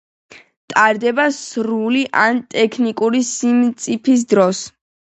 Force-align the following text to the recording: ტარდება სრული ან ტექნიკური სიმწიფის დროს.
ტარდება 0.71 1.25
სრული 1.41 2.03
ან 2.23 2.41
ტექნიკური 2.57 3.25
სიმწიფის 3.31 4.29
დროს. 4.37 4.69